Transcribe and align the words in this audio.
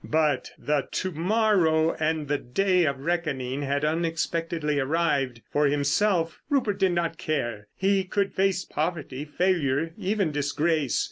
But 0.03 0.49
the 0.57 0.87
to 0.93 1.11
morrow 1.11 1.93
and 1.99 2.27
the 2.27 2.39
day 2.39 2.85
of 2.85 3.01
reckoning 3.01 3.61
had 3.61 3.85
unexpectedly 3.85 4.79
arrived. 4.79 5.43
For 5.51 5.67
himself 5.67 6.41
Rupert 6.49 6.79
did 6.79 6.93
not 6.93 7.19
care. 7.19 7.67
He 7.75 8.03
could 8.05 8.33
face 8.33 8.65
poverty, 8.65 9.25
failure, 9.25 9.93
even 9.99 10.31
disgrace. 10.31 10.99